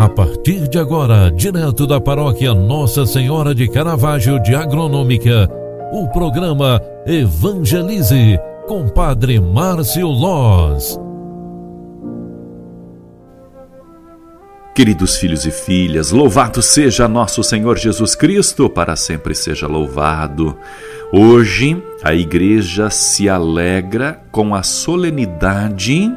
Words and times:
A 0.00 0.08
partir 0.08 0.66
de 0.66 0.78
agora, 0.78 1.30
direto 1.30 1.86
da 1.86 2.00
paróquia 2.00 2.54
Nossa 2.54 3.04
Senhora 3.04 3.54
de 3.54 3.68
Caravaggio 3.68 4.42
de 4.42 4.54
Agronômica, 4.54 5.46
o 5.92 6.08
programa 6.08 6.80
Evangelize 7.04 8.38
com 8.66 8.88
Padre 8.88 9.38
Márcio 9.38 10.06
Loz. 10.08 10.98
Queridos 14.74 15.18
filhos 15.18 15.44
e 15.44 15.50
filhas, 15.50 16.12
louvado 16.12 16.62
seja 16.62 17.06
nosso 17.06 17.42
Senhor 17.42 17.76
Jesus 17.76 18.14
Cristo, 18.14 18.70
para 18.70 18.96
sempre 18.96 19.34
seja 19.34 19.66
louvado. 19.66 20.56
Hoje 21.12 21.76
a 22.02 22.14
igreja 22.14 22.88
se 22.88 23.28
alegra 23.28 24.18
com 24.32 24.54
a 24.54 24.62
solenidade 24.62 26.10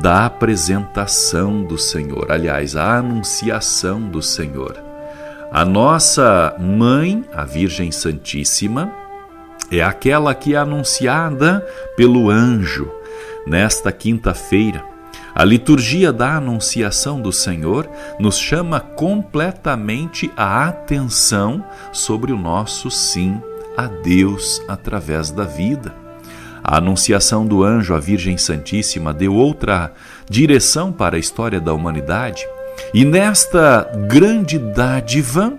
da 0.00 0.26
apresentação 0.26 1.62
do 1.62 1.76
Senhor, 1.76 2.30
aliás, 2.30 2.76
a 2.76 2.98
anunciação 2.98 4.00
do 4.00 4.22
Senhor. 4.22 4.76
A 5.50 5.64
nossa 5.64 6.54
mãe, 6.58 7.24
a 7.34 7.44
Virgem 7.44 7.90
Santíssima, 7.90 8.92
é 9.70 9.82
aquela 9.82 10.34
que 10.34 10.54
é 10.54 10.58
anunciada 10.58 11.66
pelo 11.96 12.30
anjo 12.30 12.90
nesta 13.46 13.90
quinta-feira. 13.90 14.84
A 15.34 15.44
liturgia 15.44 16.12
da 16.12 16.36
Anunciação 16.36 17.20
do 17.20 17.32
Senhor 17.32 17.88
nos 18.18 18.36
chama 18.36 18.80
completamente 18.80 20.30
a 20.36 20.66
atenção 20.66 21.64
sobre 21.92 22.32
o 22.32 22.36
nosso 22.36 22.90
sim 22.90 23.40
a 23.76 23.86
Deus 23.86 24.60
através 24.66 25.30
da 25.30 25.44
vida. 25.44 25.94
A 26.68 26.76
anunciação 26.76 27.46
do 27.46 27.64
anjo 27.64 27.94
à 27.94 27.98
Virgem 27.98 28.36
Santíssima 28.36 29.14
deu 29.14 29.34
outra 29.34 29.90
direção 30.28 30.92
para 30.92 31.16
a 31.16 31.18
história 31.18 31.58
da 31.58 31.72
humanidade, 31.72 32.46
e 32.92 33.06
nesta 33.06 33.90
grande 34.06 34.58
dádiva, 34.58 35.54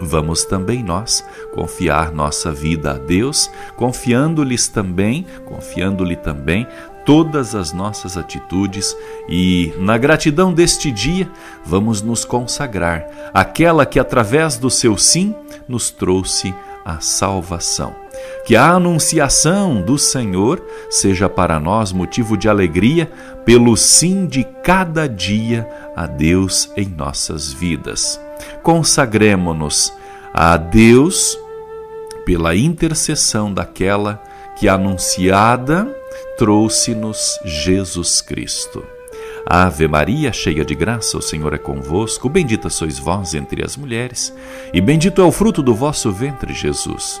vamos 0.00 0.44
também 0.44 0.82
nós 0.82 1.24
confiar 1.52 2.10
nossa 2.10 2.50
vida 2.50 2.90
a 2.90 2.94
Deus, 2.94 3.48
confiando-lhes 3.76 4.66
também, 4.66 5.24
confiando-lhe 5.44 6.16
também 6.16 6.66
todas 7.06 7.54
as 7.54 7.72
nossas 7.72 8.16
atitudes. 8.16 8.96
E, 9.28 9.72
na 9.78 9.96
gratidão 9.96 10.52
deste 10.52 10.90
dia, 10.90 11.30
vamos 11.64 12.02
nos 12.02 12.24
consagrar. 12.24 13.06
Àquela 13.32 13.86
que, 13.86 14.00
através 14.00 14.56
do 14.56 14.68
seu 14.68 14.98
sim, 14.98 15.32
nos 15.68 15.92
trouxe 15.92 16.52
a 16.84 16.98
salvação. 16.98 18.03
Que 18.44 18.56
a 18.56 18.70
anunciação 18.70 19.80
do 19.80 19.98
Senhor 19.98 20.62
seja 20.90 21.28
para 21.28 21.58
nós 21.58 21.92
motivo 21.92 22.36
de 22.36 22.48
alegria 22.48 23.10
pelo 23.44 23.76
sim 23.76 24.26
de 24.26 24.44
cada 24.62 25.08
dia 25.08 25.68
a 25.96 26.06
Deus 26.06 26.70
em 26.76 26.86
nossas 26.86 27.52
vidas. 27.52 28.20
Consagremos-nos 28.62 29.92
a 30.32 30.56
Deus 30.56 31.38
pela 32.24 32.54
intercessão 32.54 33.52
daquela 33.52 34.22
que 34.56 34.68
anunciada 34.68 35.88
trouxe-nos 36.36 37.38
Jesus 37.44 38.20
Cristo. 38.20 38.84
Ave 39.46 39.86
Maria, 39.86 40.32
cheia 40.32 40.64
de 40.64 40.74
graça, 40.74 41.18
o 41.18 41.22
Senhor 41.22 41.52
é 41.52 41.58
convosco. 41.58 42.30
Bendita 42.30 42.70
sois 42.70 42.98
vós 42.98 43.34
entre 43.34 43.62
as 43.62 43.76
mulheres, 43.76 44.34
e 44.72 44.80
bendito 44.80 45.20
é 45.20 45.24
o 45.24 45.32
fruto 45.32 45.62
do 45.62 45.74
vosso 45.74 46.10
ventre, 46.10 46.54
Jesus. 46.54 47.20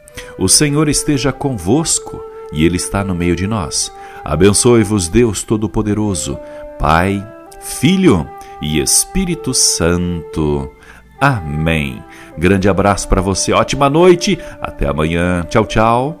O 0.37 0.47
Senhor 0.47 0.89
esteja 0.89 1.31
convosco 1.31 2.23
e 2.51 2.65
Ele 2.65 2.77
está 2.77 3.03
no 3.03 3.15
meio 3.15 3.35
de 3.35 3.47
nós. 3.47 3.91
Abençoe-vos, 4.23 5.07
Deus 5.07 5.43
Todo-Poderoso, 5.43 6.39
Pai, 6.79 7.25
Filho 7.59 8.27
e 8.61 8.79
Espírito 8.79 9.53
Santo. 9.53 10.71
Amém. 11.19 12.03
Grande 12.37 12.67
abraço 12.67 13.07
para 13.07 13.21
você, 13.21 13.53
ótima 13.53 13.89
noite, 13.89 14.39
até 14.59 14.87
amanhã. 14.87 15.45
Tchau, 15.49 15.65
tchau. 15.65 16.20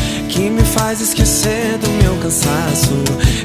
faz 0.71 1.01
esquecer 1.01 1.77
do 1.77 1.89
meu 2.03 2.15
cansaço. 2.17 2.93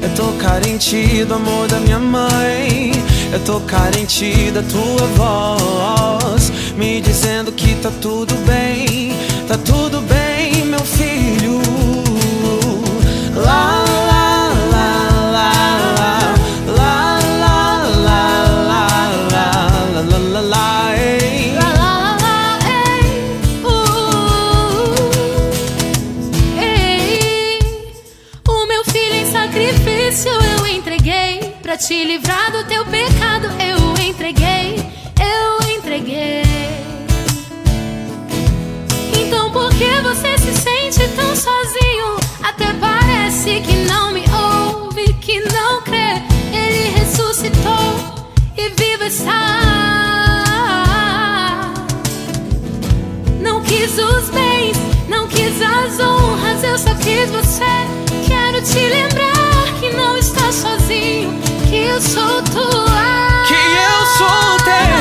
Eu 0.02 0.14
tô 0.14 0.32
carente 0.38 1.24
do 1.24 1.34
amor 1.34 1.66
da 1.68 1.78
minha 1.80 1.98
mãe. 1.98 2.92
Eu 3.32 3.40
tô 3.40 3.60
carente 3.60 4.50
da 4.52 4.62
tua 4.62 5.06
voz, 5.16 6.52
me 6.76 7.00
dizendo 7.00 7.50
que 7.52 7.74
tá 7.76 7.90
tudo 8.00 8.34
bem, 8.46 9.12
tá 9.48 9.58
tudo 9.58 10.00
bem, 10.02 10.64
meu 10.64 10.80
filho. 10.80 11.60
Lá 13.34 13.85
pensar. 49.16 49.64
Não 53.40 53.62
quis 53.62 53.92
os 53.98 54.28
bens, 54.30 54.76
não 55.08 55.26
quis 55.28 55.60
as 55.62 55.98
honras, 56.00 56.62
eu 56.62 56.76
só 56.78 56.94
quis 56.94 57.30
você. 57.30 57.64
Quero 58.26 58.60
te 58.62 58.78
lembrar 58.78 59.80
que 59.80 59.90
não 59.96 60.16
está 60.18 60.52
sozinho, 60.52 61.38
que 61.68 61.76
eu 61.76 62.00
sou 62.00 62.42
tua. 62.42 63.44
Que 63.46 63.54
eu 63.54 64.06
sou 64.18 64.56
teu. 64.64 64.96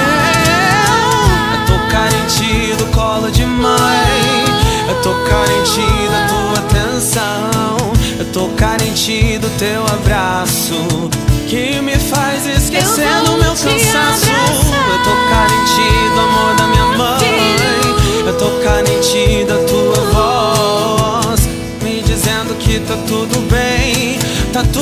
Eu 1.53 1.65
tô 1.65 1.77
carente 1.91 2.75
do 2.77 2.85
colo 2.93 3.29
de 3.31 3.45
mãe. 3.45 4.45
Eu 4.87 5.01
tô 5.01 5.13
carente 5.29 5.81
da 6.09 6.27
tua 6.27 6.59
atenção. 6.59 7.77
Eu 8.19 8.25
tô 8.31 8.47
carente 8.55 9.39
do 9.39 9.49
teu 9.57 9.83
abraço. 9.87 10.75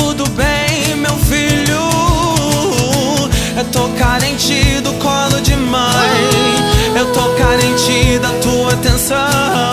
tudo 0.04 0.30
bem, 0.32 0.98
meu 0.98 1.18
filho. 1.18 1.80
É 3.56 3.62
Eu 3.62 3.66
tô 3.72 3.88
carente 3.98 4.82
do 4.82 4.92
colo 4.94 5.40
de 5.42 5.56
mãe. 5.56 6.20
Eu 6.98 7.12
tô 7.14 7.22
carente 7.36 8.20
da 8.20 8.30
tua 8.42 8.74
atenção. 8.74 9.73